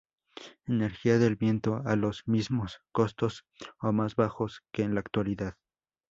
Energía 0.65 1.19
del 1.19 1.35
viento 1.35 1.83
a 1.85 1.95
los 1.95 2.27
mismos 2.27 2.81
costos 2.91 3.45
o 3.81 3.91
más 3.91 4.15
bajos 4.15 4.63
que 4.71 4.81
en 4.81 4.95
la 4.95 5.01
actualidad. 5.01 5.57